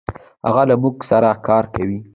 هغه 0.47 0.63
له 0.69 0.75
مونږ 0.81 0.97
سره 1.09 1.29
کار 1.47 1.63
کوي. 1.75 1.99